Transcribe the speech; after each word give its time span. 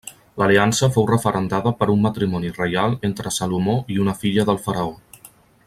L'aliança 0.41 0.87
fou 0.95 1.05
referendada 1.09 1.73
per 1.81 1.89
un 1.95 2.01
matrimoni 2.07 2.51
reial 2.55 2.97
entre 3.11 3.35
Salomó 3.39 3.77
i 3.97 4.03
una 4.07 4.17
filla 4.23 4.47
del 4.49 4.63
faraó. 4.69 4.97